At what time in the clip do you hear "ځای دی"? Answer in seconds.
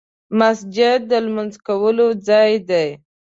2.27-2.87